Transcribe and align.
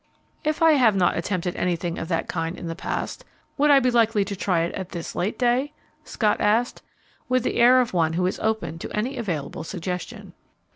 "If 0.43 0.63
I 0.63 0.71
have 0.71 0.95
not 0.95 1.15
attempted 1.15 1.55
anything 1.55 1.99
of 1.99 2.07
that 2.07 2.27
kind 2.27 2.57
in 2.57 2.65
the 2.65 2.75
past, 2.75 3.23
would 3.55 3.69
I 3.69 3.79
be 3.79 3.91
likely 3.91 4.25
to 4.25 4.35
try 4.35 4.61
it 4.63 4.73
at 4.73 4.89
this 4.89 5.13
late 5.15 5.37
day?" 5.37 5.73
Scott 6.03 6.41
asked, 6.41 6.81
with 7.29 7.43
the 7.43 7.57
air 7.57 7.79
of 7.79 7.93
one 7.93 8.13
who 8.13 8.25
is 8.25 8.39
open 8.39 8.79
to 8.79 8.97
any 8.97 9.17
available 9.17 9.63
suggestion. 9.63 10.33